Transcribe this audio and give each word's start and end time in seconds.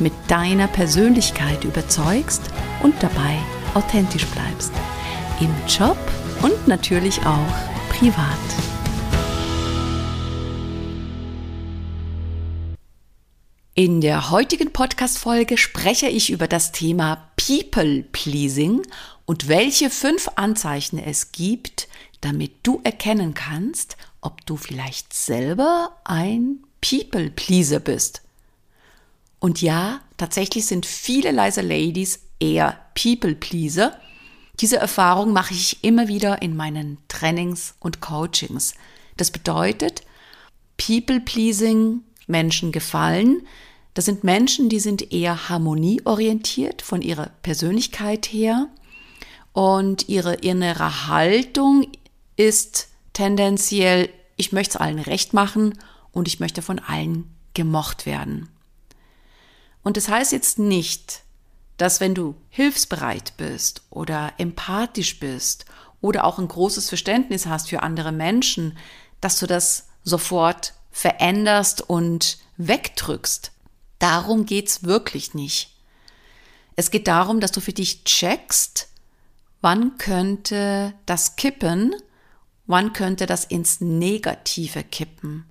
mit 0.00 0.12
deiner 0.28 0.68
Persönlichkeit 0.68 1.64
überzeugst 1.64 2.42
und 2.82 2.94
dabei 3.02 3.38
authentisch 3.74 4.26
bleibst. 4.26 4.72
Im 5.40 5.54
Job 5.68 5.98
und 6.42 6.66
natürlich 6.66 7.20
auch 7.20 7.54
privat. 7.90 8.38
In 13.74 14.00
der 14.00 14.32
heutigen 14.32 14.72
Podcast-Folge 14.72 15.56
spreche 15.56 16.08
ich 16.08 16.30
über 16.30 16.48
das 16.48 16.72
Thema 16.72 17.30
People 17.36 18.02
Pleasing 18.10 18.82
und 19.24 19.46
welche 19.46 19.88
fünf 19.88 20.28
Anzeichen 20.34 20.98
es 20.98 21.30
gibt, 21.30 21.86
damit 22.20 22.54
du 22.64 22.80
erkennen 22.82 23.34
kannst, 23.34 23.96
ob 24.20 24.44
du 24.46 24.56
vielleicht 24.56 25.12
selber 25.12 25.96
ein 26.02 26.64
People 26.80 27.30
Pleaser 27.30 27.78
bist. 27.78 28.22
Und 29.40 29.62
ja, 29.62 30.00
tatsächlich 30.16 30.66
sind 30.66 30.86
viele 30.86 31.30
leise 31.30 31.60
Ladies 31.60 32.20
eher 32.40 32.78
People 32.94 33.34
Pleaser. 33.34 33.98
Diese 34.60 34.76
Erfahrung 34.76 35.32
mache 35.32 35.54
ich 35.54 35.84
immer 35.84 36.08
wieder 36.08 36.42
in 36.42 36.56
meinen 36.56 36.98
Trainings 37.08 37.74
und 37.78 38.00
Coachings. 38.00 38.74
Das 39.16 39.30
bedeutet, 39.30 40.02
People 40.76 41.20
Pleasing, 41.20 42.02
Menschen 42.26 42.72
gefallen. 42.72 43.46
Das 43.94 44.04
sind 44.04 44.24
Menschen, 44.24 44.68
die 44.68 44.80
sind 44.80 45.12
eher 45.12 45.48
harmonieorientiert 45.48 46.82
von 46.82 47.02
ihrer 47.02 47.30
Persönlichkeit 47.42 48.26
her 48.26 48.68
und 49.52 50.08
ihre 50.08 50.34
innere 50.34 51.08
Haltung 51.08 51.86
ist 52.36 52.88
tendenziell, 53.12 54.08
ich 54.36 54.52
möchte 54.52 54.78
es 54.78 54.80
allen 54.80 55.00
recht 55.00 55.34
machen 55.34 55.76
und 56.12 56.28
ich 56.28 56.38
möchte 56.38 56.62
von 56.62 56.78
allen 56.78 57.28
gemocht 57.54 58.06
werden. 58.06 58.48
Und 59.82 59.96
das 59.96 60.08
heißt 60.08 60.32
jetzt 60.32 60.58
nicht, 60.58 61.22
dass 61.76 62.00
wenn 62.00 62.14
du 62.14 62.34
hilfsbereit 62.50 63.34
bist 63.36 63.82
oder 63.90 64.32
empathisch 64.38 65.18
bist 65.20 65.64
oder 66.00 66.24
auch 66.24 66.38
ein 66.38 66.48
großes 66.48 66.88
Verständnis 66.88 67.46
hast 67.46 67.68
für 67.68 67.82
andere 67.82 68.12
Menschen, 68.12 68.76
dass 69.20 69.38
du 69.38 69.46
das 69.46 69.88
sofort 70.04 70.74
veränderst 70.90 71.82
und 71.82 72.38
wegdrückst. 72.56 73.52
Darum 73.98 74.46
geht's 74.46 74.82
wirklich 74.82 75.34
nicht. 75.34 75.74
Es 76.76 76.90
geht 76.90 77.08
darum, 77.08 77.40
dass 77.40 77.52
du 77.52 77.60
für 77.60 77.72
dich 77.72 78.04
checkst, 78.04 78.88
wann 79.60 79.98
könnte 79.98 80.94
das 81.06 81.36
kippen, 81.36 81.94
wann 82.66 82.92
könnte 82.92 83.26
das 83.26 83.44
ins 83.44 83.80
Negative 83.80 84.84
kippen. 84.84 85.44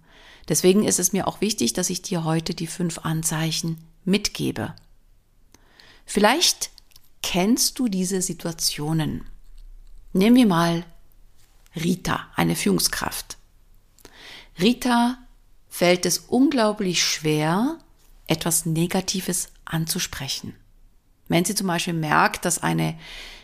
Deswegen 0.47 0.85
ist 0.85 0.99
es 0.99 1.11
mir 1.11 1.27
auch 1.27 1.41
wichtig, 1.41 1.73
dass 1.73 1.89
ich 1.89 2.01
dir 2.01 2.23
heute 2.23 2.53
die 2.53 2.67
fünf 2.67 2.99
Anzeichen 2.99 3.77
mitgebe. 4.07 4.73
Vielleicht 6.05 6.71
kennst 7.21 7.77
du 7.77 7.87
diese 7.87 8.21
Situationen. 8.21 9.25
Nehmen 10.13 10.35
wir 10.35 10.47
mal 10.47 10.85
Rita, 11.75 12.27
eine 12.35 12.55
Führungskraft. 12.55 13.37
Rita 14.59 15.17
fällt 15.69 16.05
es 16.05 16.19
unglaublich 16.19 17.03
schwer, 17.03 17.77
etwas 18.25 18.65
Negatives 18.65 19.49
anzusprechen. 19.65 20.55
Wenn 21.27 21.45
sie 21.45 21.55
zum 21.55 21.67
Beispiel 21.67 21.93
merkt, 21.93 22.45
dass 22.45 22.63
eine 22.63 22.97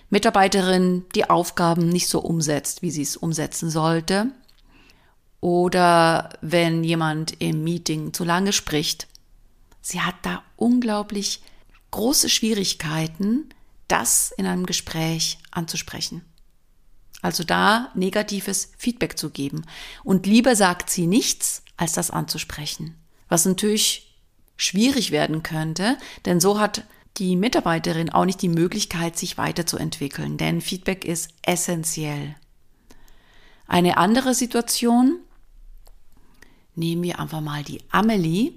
Mitarbeiterin 0.09 1.06
die 1.13 1.30
Aufgaben 1.30 1.90
nicht 1.90 2.07
so 2.07 2.19
umsetzt, 2.19 2.81
wie 2.81 2.91
sie 2.91 3.01
es 3.01 3.18
umsetzen 3.18 3.69
sollte, 3.69 4.31
oder 5.41 6.30
wenn 6.40 6.85
jemand 6.85 7.41
im 7.41 7.66
Meeting 7.66 8.13
zu 8.13 8.24
lange 8.24 8.53
spricht, 8.53 9.07
Sie 9.84 10.02
hat 10.02 10.16
da 10.24 10.42
unglaublich 10.56 11.44
große 11.92 12.30
Schwierigkeiten, 12.30 13.50
das 13.88 14.34
in 14.38 14.48
einem 14.48 14.66
Gespräch 14.66 15.38
anzusprechen. 15.52 16.24
Also 17.22 17.44
da 17.44 17.92
negatives 17.94 18.72
Feedback 18.78 19.18
zu 19.18 19.30
geben. 19.30 19.66
Und 20.04 20.26
lieber 20.26 20.56
sagt 20.56 20.90
sie 20.90 21.06
nichts, 21.06 21.64
als 21.78 21.92
das 21.92 22.10
anzusprechen. 22.10 22.96
Was 23.28 23.46
natürlich 23.46 24.18
schwierig 24.56 25.12
werden 25.12 25.44
könnte, 25.44 25.98
denn 26.26 26.40
so 26.40 26.60
hat 26.60 26.86
die 27.18 27.36
Mitarbeiterin 27.36 28.10
auch 28.10 28.26
nicht 28.26 28.42
die 28.42 28.50
Möglichkeit, 28.50 29.18
sich 29.18 29.38
weiterzuentwickeln, 29.38 30.38
denn 30.38 30.62
Feedback 30.62 31.06
ist 31.06 31.30
essentiell. 31.44 32.36
Eine 33.68 33.98
andere 33.98 34.34
Situation, 34.34 35.20
nehmen 36.76 37.04
wir 37.04 37.20
einfach 37.20 37.42
mal 37.42 37.64
die 37.64 37.82
Amelie. 37.92 38.54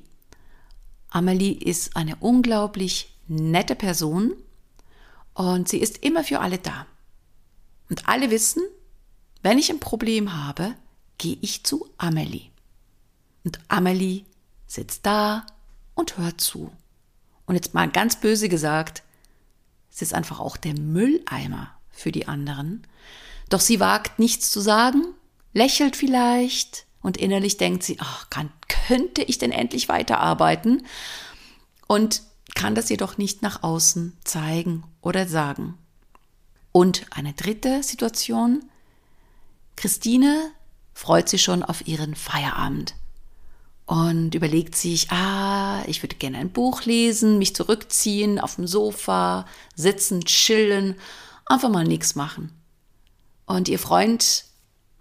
Amelie 1.11 1.53
ist 1.53 1.97
eine 1.97 2.17
unglaublich 2.17 3.15
nette 3.29 3.75
Person 3.75 4.35
und 5.35 5.69
sie 5.69 5.79
ist 5.79 5.99
immer 5.99 6.25
für 6.25 6.41
alle 6.41 6.59
da. 6.59 6.87
Und 7.89 8.09
alle 8.09 8.31
wissen, 8.31 8.63
wenn 9.43 9.59
ich 9.59 9.71
ein 9.71 9.81
Problem 9.81 10.35
habe, 10.35 10.75
gehe 11.19 11.39
ich 11.41 11.65
zu 11.65 11.89
Amelie. 11.99 12.51
Und 13.45 13.61
Amelie 13.69 14.25
sitzt 14.67 15.07
da 15.07 15.47
und 15.95 16.19
hört 16.19 16.41
zu. 16.41 16.73
Und 17.47 17.55
jetzt 17.55 17.75
mal 17.75 17.89
ganz 17.89 18.21
böse 18.21 18.49
gesagt, 18.49 19.03
sie 19.89 20.05
ist 20.05 20.15
einfach 20.15 20.41
auch 20.41 20.57
der 20.57 20.75
Mülleimer 20.75 21.71
für 21.91 22.13
die 22.13 22.27
anderen. 22.27 22.87
Doch 23.49 23.61
sie 23.61 23.79
wagt 23.79 24.19
nichts 24.19 24.51
zu 24.51 24.61
sagen, 24.61 25.05
lächelt 25.53 25.97
vielleicht, 25.97 26.86
und 27.07 27.19
innerlich 27.19 27.57
denkt 27.57 27.85
sie, 27.85 27.99
ach, 28.01 28.31
kann, 28.31 28.51
könnte 28.89 29.23
ich 29.23 29.39
denn 29.39 29.53
endlich 29.53 29.89
weiterarbeiten? 29.89 30.85
Und 31.87 32.23
kann 32.57 32.75
das 32.75 32.89
jedoch 32.89 33.17
nicht 33.17 33.43
nach 33.43 33.63
außen 33.63 34.17
zeigen 34.25 34.83
oder 35.03 35.29
sagen. 35.29 35.79
Und 36.73 37.07
eine 37.11 37.33
dritte 37.33 37.85
Situation. 37.85 38.65
Christine 39.77 40.51
freut 40.95 41.29
sich 41.29 41.45
schon 41.45 41.63
auf 41.63 41.87
ihren 41.87 42.17
Feierabend. 42.17 42.97
und 43.85 44.35
überlegt 44.35 44.75
sich, 44.75 45.13
ah, 45.13 45.85
ich 45.87 46.03
würde 46.03 46.17
gerne 46.17 46.39
ein 46.39 46.51
Buch 46.51 46.83
lesen, 46.87 47.39
mich 47.39 47.55
zurückziehen, 47.55 48.41
auf 48.41 48.57
dem 48.57 48.67
Sofa, 48.67 49.47
sitzen, 49.77 50.25
chillen, 50.25 50.97
einfach 51.45 51.69
mal 51.69 51.85
nichts 51.85 52.17
machen. 52.17 52.51
Und 53.47 53.69
ihr 53.69 53.79
Freund 53.79 54.46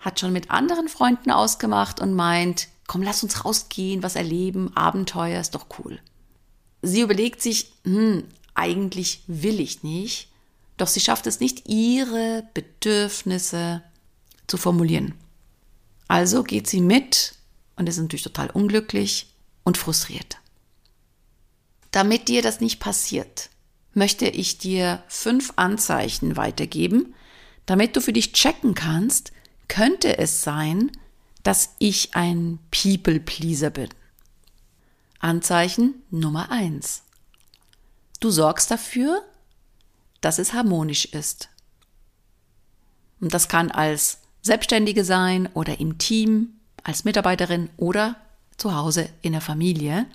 hat 0.06 0.20
schon 0.20 0.32
mit 0.32 0.52
anderen 0.52 0.88
Freunden 0.88 1.32
ausgemacht 1.32 2.00
und 2.00 2.14
meint, 2.14 2.68
komm, 2.86 3.02
lass 3.02 3.24
uns 3.24 3.44
rausgehen, 3.44 4.04
was 4.04 4.16
erleben, 4.16 4.72
Abenteuer 4.78 5.42
ist 5.42 5.56
doch 5.56 5.66
cool. 5.80 6.00
Sie 6.84 7.02
überlegt 7.02 7.42
sich, 7.42 7.74
hm, 7.84 8.24
eigentlich 8.54 9.24
will 9.26 9.60
ich 9.60 9.82
nicht, 9.82 10.30
doch 10.78 10.88
sie 10.88 11.00
schafft 11.00 11.26
es 11.26 11.40
nicht, 11.40 11.68
ihre 11.68 12.48
Bedürfnisse 12.54 13.82
zu 14.46 14.58
formulieren. 14.58 15.16
Also 16.08 16.44
geht 16.44 16.68
sie 16.68 16.82
mit 16.82 17.34
und 17.76 17.90
ist 17.90 17.98
natürlich 17.98 18.22
total 18.22 18.52
unglücklich 18.52 19.34
und 19.64 19.78
frustriert. 19.78 20.38
Damit 21.90 22.28
dir 22.28 22.44
das 22.44 22.62
nicht 22.62 22.80
passiert, 22.80 23.50
möchte 23.96 24.28
ich 24.28 24.60
dir 24.60 25.02
fünf 25.08 25.54
Anzeichen 25.56 26.38
weitergeben, 26.38 27.16
damit 27.66 27.96
du 27.96 28.02
für 28.02 28.14
dich 28.14 28.34
checken 28.34 28.76
kannst, 28.76 29.32
könnte 29.68 30.18
es 30.18 30.44
sein, 30.44 30.92
dass 31.44 31.76
ich 31.80 32.16
ein 32.16 32.60
People-Pleaser 32.72 33.70
bin. 33.70 33.90
Anzeichen 35.20 36.04
Nummer 36.10 36.52
eins: 36.52 37.04
Du 38.20 38.30
sorgst 38.30 38.72
dafür, 38.72 39.22
dass 40.22 40.40
es 40.40 40.54
harmonisch 40.54 41.06
ist. 41.06 41.50
Und 43.20 43.34
das 43.34 43.48
kann 43.48 43.72
als 43.72 44.20
Selbstständige 44.42 45.04
sein 45.04 45.50
oder 45.54 45.80
im 45.80 45.98
Team, 45.98 46.60
als 46.84 47.06
Mitarbeiterin 47.06 47.70
oder 47.78 48.16
zu 48.58 48.76
Hause 48.76 49.10
in 49.22 49.32
der 49.32 49.42
Familie. 49.42 50.06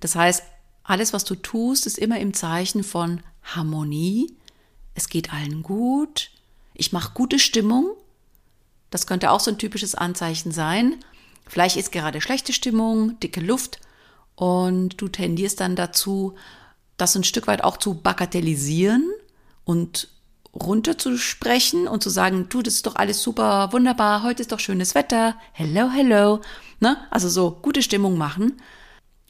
Das 0.00 0.14
heißt, 0.14 0.42
alles, 0.82 1.12
was 1.12 1.24
du 1.24 1.34
tust, 1.34 1.86
ist 1.86 1.98
immer 1.98 2.20
im 2.20 2.32
Zeichen 2.32 2.84
von 2.84 3.20
Harmonie. 3.42 4.36
Es 4.94 5.08
geht 5.08 5.32
allen 5.32 5.62
gut. 5.62 6.30
Ich 6.74 6.92
mache 6.92 7.12
gute 7.12 7.38
Stimmung. 7.38 7.96
Das 8.90 9.06
könnte 9.06 9.30
auch 9.30 9.40
so 9.40 9.50
ein 9.50 9.58
typisches 9.58 9.94
Anzeichen 9.94 10.52
sein. 10.52 10.96
Vielleicht 11.46 11.76
ist 11.76 11.92
gerade 11.92 12.20
schlechte 12.20 12.52
Stimmung, 12.52 13.18
dicke 13.20 13.40
Luft 13.40 13.80
und 14.34 15.00
du 15.00 15.08
tendierst 15.08 15.60
dann 15.60 15.76
dazu, 15.76 16.34
das 16.96 17.16
ein 17.16 17.24
Stück 17.24 17.46
weit 17.46 17.62
auch 17.62 17.76
zu 17.76 17.94
bagatellisieren 17.94 19.10
und 19.64 20.08
runterzusprechen 20.54 21.86
und 21.86 22.02
zu 22.02 22.10
sagen, 22.10 22.48
du, 22.48 22.62
das 22.62 22.74
ist 22.74 22.86
doch 22.86 22.96
alles 22.96 23.22
super, 23.22 23.72
wunderbar, 23.72 24.22
heute 24.22 24.42
ist 24.42 24.52
doch 24.52 24.60
schönes 24.60 24.94
Wetter, 24.94 25.36
hello, 25.52 25.90
hello, 25.90 26.40
ne? 26.80 26.96
Also 27.10 27.28
so 27.28 27.50
gute 27.50 27.82
Stimmung 27.82 28.16
machen, 28.16 28.60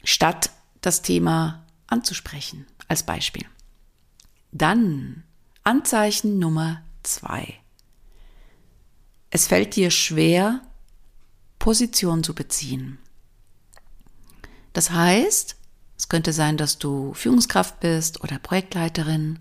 statt 0.03 0.51
das 0.81 1.01
Thema 1.01 1.65
anzusprechen, 1.87 2.65
als 2.87 3.03
Beispiel. 3.03 3.45
Dann 4.51 5.23
Anzeichen 5.63 6.39
Nummer 6.39 6.81
zwei. 7.03 7.55
Es 9.29 9.47
fällt 9.47 9.75
dir 9.75 9.91
schwer, 9.91 10.61
Position 11.59 12.23
zu 12.23 12.33
beziehen. 12.33 12.97
Das 14.73 14.91
heißt, 14.91 15.55
es 15.97 16.09
könnte 16.09 16.31
sein, 16.31 16.57
dass 16.57 16.77
du 16.77 17.13
Führungskraft 17.13 17.79
bist 17.79 18.23
oder 18.23 18.39
Projektleiterin 18.39 19.39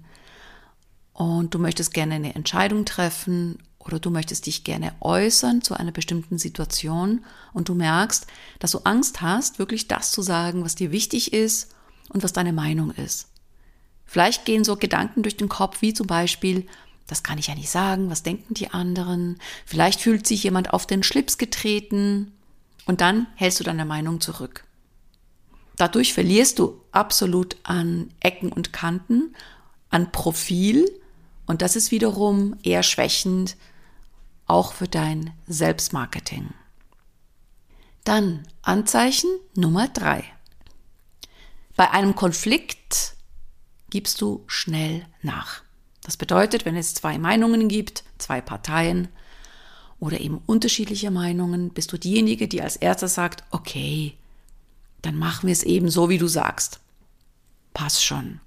und 1.13 1.55
du 1.55 1.59
möchtest 1.59 1.93
gerne 1.93 2.15
eine 2.15 2.35
Entscheidung 2.35 2.85
treffen 2.85 3.59
oder 3.79 4.01
du 4.01 4.11
möchtest 4.11 4.47
dich 4.47 4.65
gerne 4.65 4.93
äußern 5.01 5.63
zu 5.63 5.75
einer 5.75 5.93
bestimmten 5.93 6.39
Situation 6.39 7.25
und 7.53 7.69
du 7.69 7.75
merkst, 7.75 8.27
dass 8.59 8.73
du 8.73 8.79
Angst 8.79 9.21
hast, 9.21 9.59
wirklich 9.59 9.87
das 9.87 10.11
zu 10.11 10.23
sagen, 10.23 10.65
was 10.65 10.75
dir 10.75 10.91
wichtig 10.91 11.33
ist 11.33 11.75
und 12.09 12.25
was 12.25 12.33
deine 12.33 12.53
Meinung 12.53 12.91
ist. 12.91 13.29
Vielleicht 14.05 14.45
gehen 14.45 14.65
so 14.65 14.77
Gedanken 14.77 15.23
durch 15.23 15.37
den 15.37 15.49
Kopf, 15.49 15.83
wie 15.83 15.93
zum 15.93 16.07
Beispiel, 16.07 16.67
das 17.07 17.23
kann 17.23 17.39
ich 17.39 17.47
ja 17.47 17.55
nicht 17.55 17.71
sagen, 17.71 18.11
was 18.11 18.23
denken 18.23 18.55
die 18.55 18.71
anderen? 18.71 19.39
Vielleicht 19.65 20.01
fühlt 20.01 20.27
sich 20.27 20.43
jemand 20.43 20.73
auf 20.73 20.87
den 20.87 21.03
Schlips 21.03 21.39
getreten 21.39 22.33
und 22.85 23.01
dann 23.01 23.27
hältst 23.37 23.61
du 23.61 23.65
deine 23.65 23.85
Meinung 23.85 24.21
zurück. 24.21 24.65
Dadurch 25.77 26.15
verlierst 26.15 26.59
du 26.59 26.81
absolut 26.91 27.57
an 27.63 28.11
Ecken 28.21 28.51
und 28.51 28.73
Kanten, 28.73 29.37
an 29.91 30.11
Profil 30.11 30.91
und 31.47 31.63
das 31.63 31.77
ist 31.77 31.91
wiederum 31.91 32.57
eher 32.63 32.83
schwächend, 32.83 33.57
auch 34.47 34.73
für 34.73 34.89
dein 34.89 35.33
Selbstmarketing. 35.47 36.49
Dann 38.05 38.47
Anzeichen 38.63 39.31
Nummer 39.55 39.89
drei. 39.89 40.25
Bei 41.77 41.91
einem 41.91 42.15
Konflikt 42.15 43.15
gibst 43.91 44.21
du 44.21 44.45
schnell 44.47 45.07
nach. 45.23 45.63
Das 46.07 46.17
bedeutet, 46.17 46.65
wenn 46.65 46.77
es 46.77 46.95
zwei 46.95 47.19
Meinungen 47.19 47.67
gibt, 47.67 48.05
zwei 48.19 48.41
Parteien 48.41 49.09
oder 49.99 50.21
eben 50.21 50.41
unterschiedliche 50.47 51.11
Meinungen, 51.11 51.71
bist 51.71 51.93
du 51.93 51.99
diejenige, 51.99 52.47
die 52.47 52.63
als 52.63 52.77
erster 52.77 53.09
sagt, 53.09 53.43
okay, 53.51 54.15
dann 55.03 55.17
machen 55.17 55.49
wir 55.49 55.53
es 55.53 55.65
eben 55.65 55.91
so, 55.91 56.09
wie 56.09 56.19
du 56.19 56.29
sagst. 56.29 56.79
Passt 57.75 58.05
schon. 58.05 58.41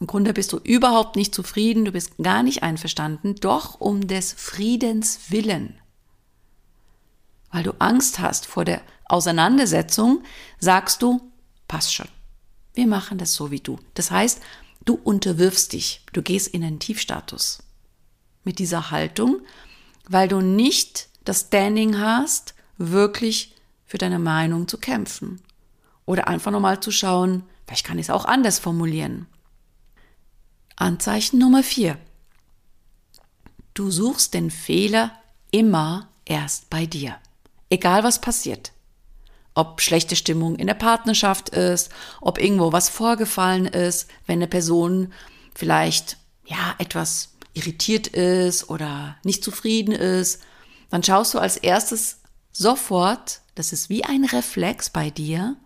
Im 0.00 0.06
Grunde 0.06 0.32
bist 0.32 0.54
du 0.54 0.56
überhaupt 0.56 1.16
nicht 1.16 1.34
zufrieden, 1.34 1.84
du 1.84 1.92
bist 1.92 2.16
gar 2.16 2.42
nicht 2.42 2.62
einverstanden, 2.62 3.34
doch 3.34 3.78
um 3.78 4.06
des 4.06 4.32
Friedens 4.32 5.20
willen. 5.28 5.78
Weil 7.52 7.64
du 7.64 7.72
Angst 7.78 8.20
hast 8.20 8.46
vor 8.46 8.64
der 8.64 8.80
Auseinandersetzung, 9.04 10.22
sagst 10.60 11.02
du, 11.02 11.30
passt 11.68 11.92
schon. 11.92 12.08
Wir 12.72 12.86
machen 12.86 13.18
das 13.18 13.34
so 13.34 13.50
wie 13.50 13.60
du. 13.60 13.78
Das 13.92 14.10
heißt, 14.10 14.40
du 14.84 14.94
unterwirfst 14.94 15.72
dich, 15.72 16.02
du 16.12 16.22
gehst 16.22 16.48
in 16.48 16.62
einen 16.62 16.78
Tiefstatus 16.78 17.62
mit 18.44 18.58
dieser 18.58 18.90
Haltung, 18.90 19.40
weil 20.08 20.28
du 20.28 20.40
nicht 20.40 21.08
das 21.24 21.42
Standing 21.42 21.98
hast, 21.98 22.54
wirklich 22.76 23.54
für 23.86 23.98
deine 23.98 24.18
Meinung 24.18 24.68
zu 24.68 24.78
kämpfen. 24.78 25.40
Oder 26.06 26.28
einfach 26.28 26.50
nochmal 26.50 26.80
zu 26.80 26.90
schauen, 26.90 27.44
vielleicht 27.66 27.86
kann 27.86 27.98
ich 27.98 28.06
es 28.06 28.10
auch 28.10 28.26
anders 28.26 28.58
formulieren. 28.58 29.26
Anzeichen 30.76 31.38
Nummer 31.38 31.62
vier: 31.62 31.96
Du 33.72 33.90
suchst 33.90 34.34
den 34.34 34.50
Fehler 34.50 35.12
immer 35.50 36.08
erst 36.26 36.68
bei 36.68 36.84
dir. 36.84 37.16
Egal 37.70 38.04
was 38.04 38.20
passiert. 38.20 38.73
Ob 39.54 39.80
schlechte 39.80 40.16
Stimmung 40.16 40.56
in 40.56 40.66
der 40.66 40.74
Partnerschaft 40.74 41.50
ist, 41.50 41.90
ob 42.20 42.40
irgendwo 42.40 42.72
was 42.72 42.88
vorgefallen 42.88 43.66
ist, 43.66 44.08
wenn 44.26 44.38
eine 44.38 44.48
Person 44.48 45.12
vielleicht, 45.54 46.16
ja, 46.44 46.74
etwas 46.78 47.30
irritiert 47.52 48.08
ist 48.08 48.68
oder 48.68 49.16
nicht 49.22 49.44
zufrieden 49.44 49.92
ist, 49.92 50.42
dann 50.90 51.02
schaust 51.02 51.34
du 51.34 51.38
als 51.38 51.56
erstes 51.56 52.20
sofort, 52.52 53.40
das 53.54 53.72
ist 53.72 53.88
wie 53.88 54.04
ein 54.04 54.24
Reflex 54.24 54.90
bei 54.90 55.10
dir, 55.10 55.56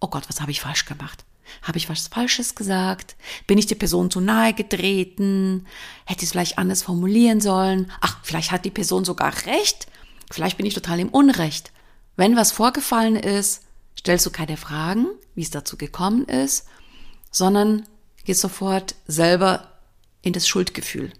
oh 0.00 0.08
Gott, 0.08 0.28
was 0.28 0.40
habe 0.40 0.50
ich 0.50 0.60
falsch 0.60 0.84
gemacht? 0.84 1.24
Habe 1.62 1.78
ich 1.78 1.88
was 1.88 2.08
Falsches 2.08 2.54
gesagt? 2.54 3.16
Bin 3.46 3.58
ich 3.58 3.66
der 3.66 3.76
Person 3.76 4.10
zu 4.10 4.20
nahe 4.20 4.52
getreten? 4.52 5.66
Hätte 6.04 6.20
ich 6.20 6.24
es 6.24 6.32
vielleicht 6.32 6.58
anders 6.58 6.82
formulieren 6.82 7.40
sollen? 7.40 7.90
Ach, 8.00 8.18
vielleicht 8.22 8.50
hat 8.50 8.64
die 8.64 8.70
Person 8.70 9.04
sogar 9.04 9.32
recht. 9.46 9.86
Vielleicht 10.30 10.56
bin 10.56 10.66
ich 10.66 10.74
total 10.74 10.98
im 11.00 11.08
Unrecht. 11.08 11.72
Wenn 12.16 12.36
was 12.36 12.52
vorgefallen 12.52 13.16
ist, 13.16 13.62
stellst 13.98 14.26
du 14.26 14.30
keine 14.30 14.56
Fragen, 14.56 15.06
wie 15.34 15.42
es 15.42 15.50
dazu 15.50 15.76
gekommen 15.76 16.24
ist, 16.24 16.66
sondern 17.30 17.86
gehst 18.24 18.40
sofort 18.40 18.94
selber 19.06 19.72
in 20.22 20.32
das 20.32 20.48
Schuldgefühl. 20.48 21.12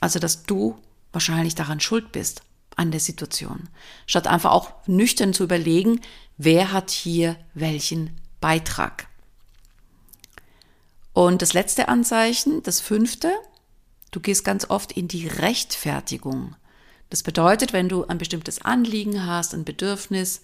Also, 0.00 0.18
dass 0.18 0.44
du 0.44 0.78
wahrscheinlich 1.12 1.54
daran 1.54 1.80
schuld 1.80 2.12
bist, 2.12 2.42
an 2.76 2.90
der 2.90 3.00
Situation. 3.00 3.68
Statt 4.06 4.26
einfach 4.26 4.52
auch 4.52 4.72
nüchtern 4.86 5.34
zu 5.34 5.44
überlegen, 5.44 6.00
wer 6.38 6.72
hat 6.72 6.90
hier 6.90 7.36
welchen 7.52 8.18
Beitrag. 8.40 9.08
Und 11.12 11.42
das 11.42 11.52
letzte 11.52 11.88
Anzeichen, 11.88 12.62
das 12.62 12.80
fünfte, 12.80 13.32
du 14.12 14.20
gehst 14.20 14.44
ganz 14.44 14.70
oft 14.70 14.92
in 14.92 15.08
die 15.08 15.26
Rechtfertigung. 15.26 16.56
Das 17.10 17.24
bedeutet, 17.24 17.72
wenn 17.72 17.88
du 17.88 18.06
ein 18.06 18.18
bestimmtes 18.18 18.62
Anliegen 18.62 19.26
hast, 19.26 19.52
ein 19.52 19.64
Bedürfnis, 19.64 20.42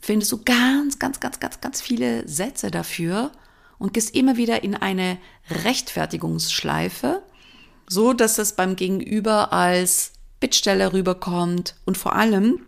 findest 0.00 0.32
du 0.32 0.42
ganz, 0.44 0.98
ganz, 0.98 1.20
ganz, 1.20 1.38
ganz, 1.38 1.60
ganz 1.60 1.80
viele 1.80 2.28
Sätze 2.28 2.72
dafür 2.72 3.30
und 3.78 3.94
gehst 3.94 4.14
immer 4.14 4.36
wieder 4.36 4.64
in 4.64 4.74
eine 4.74 5.18
Rechtfertigungsschleife, 5.50 7.22
so 7.88 8.12
dass 8.12 8.38
es 8.38 8.54
beim 8.54 8.74
Gegenüber 8.74 9.52
als 9.52 10.12
Bittsteller 10.40 10.92
rüberkommt 10.92 11.76
und 11.84 11.96
vor 11.96 12.14
allem, 12.16 12.66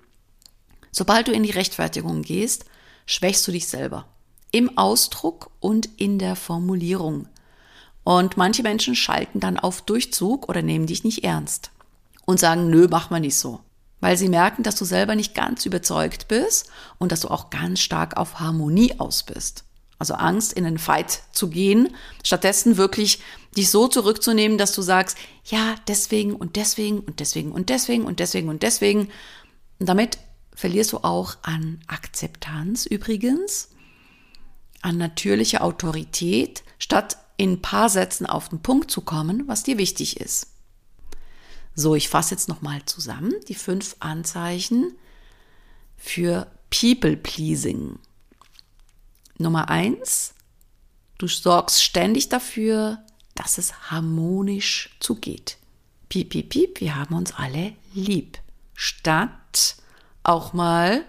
sobald 0.93 1.27
du 1.27 1.33
in 1.33 1.43
die 1.43 1.51
Rechtfertigung 1.51 2.23
gehst, 2.23 2.65
schwächst 3.07 3.47
du 3.47 3.53
dich 3.53 3.67
selber 3.67 4.07
im 4.53 4.79
Ausdruck 4.79 5.51
und 5.59 5.89
in 5.97 6.19
der 6.19 6.37
Formulierung. 6.37 7.29
Und 8.05 8.37
manche 8.37 8.63
Menschen 8.63 8.95
schalten 8.95 9.41
dann 9.41 9.59
auf 9.59 9.83
Durchzug 9.83 10.49
oder 10.49 10.63
nehmen 10.63 10.87
dich 10.87 11.03
nicht 11.03 11.25
ernst 11.25 11.73
und 12.27 12.39
sagen, 12.39 12.69
nö, 12.69 12.87
mach 12.91 13.09
mal 13.09 13.21
nicht 13.21 13.37
so. 13.37 13.61
weil 14.01 14.17
sie 14.17 14.29
merken, 14.29 14.63
dass 14.63 14.77
du 14.77 14.85
selber 14.85 15.15
nicht 15.15 15.35
ganz 15.35 15.65
überzeugt 15.67 16.29
bist 16.29 16.69
und 16.99 17.13
dass 17.13 17.21
du 17.21 17.29
auch 17.29 17.51
ganz 17.51 17.81
stark 17.81 18.17
auf 18.17 18.41
Harmonie 18.41 18.95
aus 18.99 19.23
bist. 19.23 19.65
Also 19.99 20.15
Angst, 20.15 20.53
in 20.53 20.67
einen 20.67 20.79
Fight 20.79 21.23
zu 21.33 21.49
gehen, 21.49 21.95
stattdessen 22.23 22.77
wirklich 22.77 23.21
dich 23.57 23.71
so 23.71 23.89
zurückzunehmen, 23.89 24.59
dass 24.59 24.73
du 24.75 24.83
sagst, 24.83 25.17
ja, 25.47 25.75
deswegen 25.89 26.37
und 26.37 26.57
deswegen 26.57 27.01
und 27.01 27.21
deswegen 27.21 27.53
und 27.53 27.71
deswegen 27.71 28.05
und 28.05 28.21
deswegen 28.21 28.49
und 28.51 28.63
deswegen. 28.63 29.09
Und 29.79 29.89
damit 29.89 30.19
verlierst 30.55 30.93
du 30.93 30.99
auch 30.99 31.37
an 31.43 31.81
Akzeptanz 31.87 32.85
übrigens, 32.85 33.71
an 34.83 34.99
natürlicher 34.99 35.63
Autorität, 35.63 36.63
statt 36.79 37.17
in 37.39 37.53
ein 37.53 37.63
paar 37.63 37.89
Sätzen 37.89 38.27
auf 38.27 38.51
den 38.51 38.61
Punkt 38.61 38.91
zu 38.91 39.01
kommen, 39.01 39.49
was 39.49 39.63
dir 39.63 39.79
wichtig 39.79 40.21
ist. 40.21 40.49
So, 41.79 41.95
ich 41.95 42.09
fasse 42.09 42.35
jetzt 42.35 42.49
nochmal 42.49 42.83
zusammen 42.87 43.35
die 43.49 43.55
fünf 43.55 43.97
Anzeichen 44.01 44.97
für 45.99 46.51
People 46.71 47.19
Pleasing. 47.19 47.99
Nummer 49.37 49.69
eins, 49.69 50.33
du 51.19 51.29
sorgst 51.29 51.83
ständig 51.83 52.31
dafür, 52.31 53.05
dass 53.35 53.59
es 53.59 53.91
harmonisch 53.91 54.97
zugeht. 55.01 55.59
Piep, 56.09 56.31
piep, 56.31 56.49
piep, 56.49 56.81
wir 56.81 56.97
haben 56.97 57.15
uns 57.15 57.35
alle 57.35 57.75
lieb. 57.93 58.39
Statt 58.75 59.77
auch 60.23 60.55
mal 60.55 61.05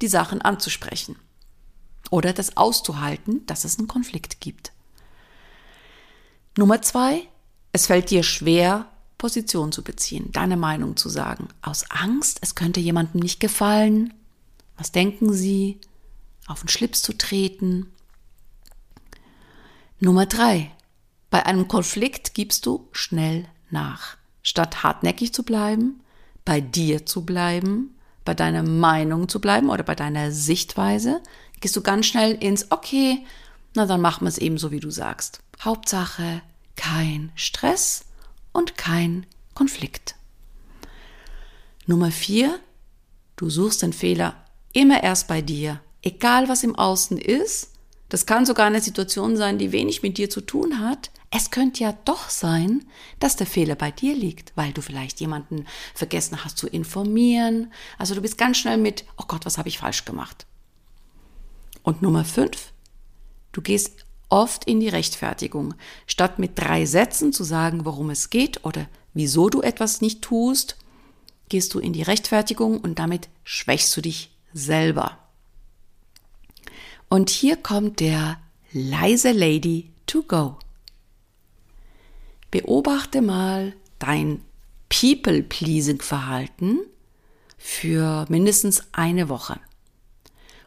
die 0.00 0.08
Sachen 0.08 0.40
anzusprechen. 0.40 1.16
Oder 2.10 2.32
das 2.32 2.56
auszuhalten, 2.56 3.44
dass 3.44 3.64
es 3.64 3.78
einen 3.78 3.88
Konflikt 3.88 4.40
gibt. 4.40 4.72
Nummer 6.56 6.80
zwei, 6.80 7.28
es 7.72 7.86
fällt 7.86 8.08
dir 8.08 8.22
schwer, 8.22 8.88
Position 9.18 9.72
zu 9.72 9.82
beziehen, 9.82 10.30
deine 10.32 10.56
Meinung 10.56 10.96
zu 10.96 11.08
sagen. 11.08 11.48
Aus 11.62 11.90
Angst, 11.90 12.38
es 12.42 12.54
könnte 12.54 12.80
jemandem 12.80 13.20
nicht 13.20 13.40
gefallen. 13.40 14.12
Was 14.76 14.92
denken 14.92 15.32
sie? 15.32 15.80
Auf 16.46 16.60
den 16.60 16.68
Schlips 16.68 17.02
zu 17.02 17.16
treten. 17.16 17.92
Nummer 19.98 20.26
drei. 20.26 20.70
Bei 21.30 21.46
einem 21.46 21.66
Konflikt 21.68 22.34
gibst 22.34 22.66
du 22.66 22.88
schnell 22.92 23.46
nach. 23.70 24.16
Statt 24.42 24.82
hartnäckig 24.82 25.32
zu 25.32 25.42
bleiben, 25.42 26.00
bei 26.44 26.60
dir 26.60 27.04
zu 27.04 27.24
bleiben, 27.24 27.96
bei 28.24 28.34
deiner 28.34 28.62
Meinung 28.62 29.28
zu 29.28 29.40
bleiben 29.40 29.70
oder 29.70 29.82
bei 29.82 29.94
deiner 29.94 30.30
Sichtweise, 30.30 31.22
gehst 31.60 31.74
du 31.74 31.80
ganz 31.80 32.06
schnell 32.06 32.32
ins 32.34 32.70
Okay, 32.70 33.24
na 33.74 33.86
dann 33.86 34.00
machen 34.00 34.24
wir 34.24 34.28
es 34.28 34.38
eben 34.38 34.58
so, 34.58 34.70
wie 34.70 34.80
du 34.80 34.90
sagst. 34.90 35.40
Hauptsache 35.60 36.42
kein 36.76 37.32
Stress 37.34 38.04
und 38.56 38.76
kein 38.78 39.26
Konflikt. 39.54 40.16
Nummer 41.86 42.10
vier, 42.10 42.58
du 43.36 43.50
suchst 43.50 43.82
den 43.82 43.92
Fehler 43.92 44.34
immer 44.72 45.02
erst 45.02 45.28
bei 45.28 45.42
dir, 45.42 45.80
egal 46.02 46.48
was 46.48 46.64
im 46.64 46.74
Außen 46.74 47.18
ist. 47.18 47.72
Das 48.08 48.24
kann 48.24 48.46
sogar 48.46 48.66
eine 48.66 48.80
Situation 48.80 49.36
sein, 49.36 49.58
die 49.58 49.72
wenig 49.72 50.02
mit 50.02 50.16
dir 50.16 50.30
zu 50.30 50.40
tun 50.40 50.80
hat. 50.80 51.10
Es 51.30 51.50
könnte 51.50 51.82
ja 51.82 51.92
doch 52.04 52.30
sein, 52.30 52.84
dass 53.18 53.36
der 53.36 53.46
Fehler 53.46 53.74
bei 53.74 53.90
dir 53.90 54.14
liegt, 54.14 54.52
weil 54.56 54.72
du 54.72 54.80
vielleicht 54.80 55.20
jemanden 55.20 55.66
vergessen 55.94 56.44
hast 56.44 56.56
zu 56.56 56.68
informieren. 56.68 57.72
Also 57.98 58.14
du 58.14 58.22
bist 58.22 58.38
ganz 58.38 58.58
schnell 58.58 58.78
mit, 58.78 59.04
oh 59.18 59.24
Gott, 59.26 59.44
was 59.44 59.58
habe 59.58 59.68
ich 59.68 59.78
falsch 59.78 60.04
gemacht? 60.04 60.46
Und 61.82 62.00
Nummer 62.00 62.24
fünf, 62.24 62.72
du 63.52 63.60
gehst 63.60 64.05
oft 64.28 64.64
in 64.64 64.80
die 64.80 64.88
Rechtfertigung. 64.88 65.74
Statt 66.06 66.38
mit 66.38 66.58
drei 66.58 66.86
Sätzen 66.86 67.32
zu 67.32 67.44
sagen, 67.44 67.84
worum 67.84 68.10
es 68.10 68.30
geht 68.30 68.64
oder 68.64 68.88
wieso 69.14 69.48
du 69.48 69.62
etwas 69.62 70.00
nicht 70.00 70.22
tust, 70.22 70.76
gehst 71.48 71.74
du 71.74 71.78
in 71.78 71.92
die 71.92 72.02
Rechtfertigung 72.02 72.80
und 72.80 72.98
damit 72.98 73.28
schwächst 73.44 73.96
du 73.96 74.00
dich 74.00 74.30
selber. 74.52 75.18
Und 77.08 77.30
hier 77.30 77.56
kommt 77.56 78.00
der 78.00 78.38
leise 78.72 79.32
Lady 79.32 79.90
to 80.06 80.22
go. 80.22 80.58
Beobachte 82.50 83.22
mal 83.22 83.74
dein 83.98 84.40
People-Pleasing-Verhalten 84.88 86.80
für 87.58 88.26
mindestens 88.28 88.82
eine 88.92 89.28
Woche 89.28 89.58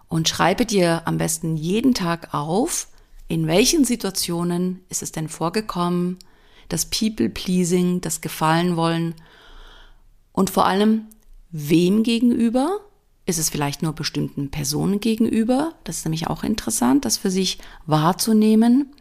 und 0.07 0.27
schreibe 0.27 0.65
dir 0.65 1.03
am 1.05 1.17
besten 1.17 1.55
jeden 1.55 1.93
Tag 1.93 2.33
auf, 2.33 2.88
in 3.29 3.47
welchen 3.47 3.85
Situationen 3.85 4.81
ist 4.89 5.03
es 5.03 5.13
denn 5.13 5.29
vorgekommen, 5.29 6.17
das 6.67 6.87
People-Pleasing, 6.87 8.01
das 8.01 8.21
Gefallen 8.21 8.75
wollen 8.75 9.15
und 10.33 10.49
vor 10.49 10.65
allem, 10.65 11.05
wem 11.51 12.03
gegenüber? 12.03 12.79
Ist 13.25 13.37
es 13.37 13.49
vielleicht 13.49 13.83
nur 13.83 13.93
bestimmten 13.93 14.49
Personen 14.49 14.99
gegenüber? 14.99 15.75
Das 15.83 15.97
ist 15.97 16.05
nämlich 16.05 16.27
auch 16.27 16.43
interessant, 16.43 17.05
das 17.05 17.17
für 17.17 17.29
sich 17.29 17.59
wahrzunehmen. 17.85 18.95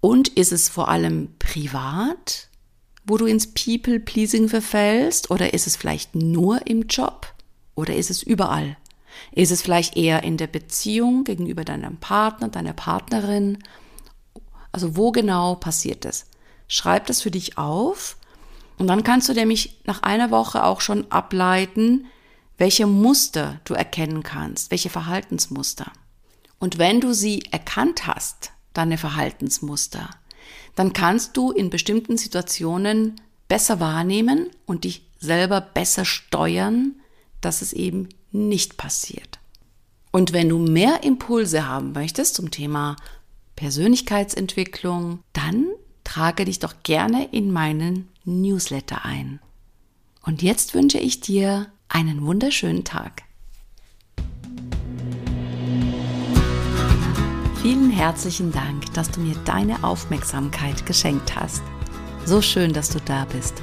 Und 0.00 0.28
ist 0.28 0.50
es 0.50 0.68
vor 0.68 0.88
allem 0.88 1.28
privat, 1.38 2.48
wo 3.04 3.16
du 3.16 3.26
ins 3.26 3.52
People-Pleasing 3.54 4.48
verfällst? 4.48 5.30
Oder 5.30 5.54
ist 5.54 5.68
es 5.68 5.76
vielleicht 5.76 6.16
nur 6.16 6.66
im 6.66 6.88
Job? 6.88 7.32
Oder 7.76 7.94
ist 7.94 8.10
es 8.10 8.24
überall? 8.24 8.76
Ist 9.32 9.50
es 9.50 9.62
vielleicht 9.62 9.96
eher 9.96 10.22
in 10.22 10.36
der 10.36 10.46
Beziehung 10.46 11.24
gegenüber 11.24 11.64
deinem 11.64 11.96
Partner, 11.98 12.48
deiner 12.48 12.72
Partnerin? 12.72 13.58
Also 14.72 14.96
wo 14.96 15.12
genau 15.12 15.56
passiert 15.56 16.04
das? 16.04 16.26
Schreib 16.68 17.06
das 17.06 17.22
für 17.22 17.30
dich 17.30 17.58
auf 17.58 18.16
und 18.78 18.86
dann 18.86 19.02
kannst 19.02 19.28
du 19.28 19.34
nämlich 19.34 19.80
nach 19.84 20.02
einer 20.02 20.30
Woche 20.30 20.64
auch 20.64 20.80
schon 20.80 21.10
ableiten, 21.10 22.06
welche 22.56 22.86
Muster 22.86 23.60
du 23.64 23.74
erkennen 23.74 24.22
kannst, 24.22 24.70
welche 24.70 24.90
Verhaltensmuster. 24.90 25.90
Und 26.58 26.78
wenn 26.78 27.00
du 27.00 27.12
sie 27.12 27.42
erkannt 27.50 28.06
hast, 28.06 28.52
deine 28.72 28.98
Verhaltensmuster, 28.98 30.10
dann 30.76 30.92
kannst 30.92 31.36
du 31.36 31.50
in 31.50 31.70
bestimmten 31.70 32.16
Situationen 32.16 33.20
besser 33.48 33.80
wahrnehmen 33.80 34.48
und 34.66 34.84
dich 34.84 35.06
selber 35.18 35.60
besser 35.60 36.04
steuern, 36.04 36.94
dass 37.40 37.62
es 37.62 37.72
eben 37.72 38.08
nicht 38.32 38.76
passiert. 38.76 39.38
Und 40.12 40.32
wenn 40.32 40.48
du 40.48 40.58
mehr 40.58 41.02
Impulse 41.04 41.68
haben 41.68 41.92
möchtest 41.92 42.34
zum 42.34 42.50
Thema 42.50 42.96
Persönlichkeitsentwicklung, 43.56 45.20
dann 45.32 45.66
trage 46.04 46.44
dich 46.44 46.58
doch 46.58 46.74
gerne 46.82 47.28
in 47.30 47.52
meinen 47.52 48.08
Newsletter 48.24 49.04
ein. 49.04 49.40
Und 50.22 50.42
jetzt 50.42 50.74
wünsche 50.74 50.98
ich 50.98 51.20
dir 51.20 51.66
einen 51.88 52.24
wunderschönen 52.24 52.84
Tag. 52.84 53.22
Vielen 57.62 57.90
herzlichen 57.90 58.52
Dank, 58.52 58.92
dass 58.94 59.10
du 59.10 59.20
mir 59.20 59.34
deine 59.44 59.84
Aufmerksamkeit 59.84 60.86
geschenkt 60.86 61.36
hast. 61.36 61.62
So 62.24 62.40
schön, 62.40 62.72
dass 62.72 62.88
du 62.88 62.98
da 63.04 63.26
bist. 63.26 63.62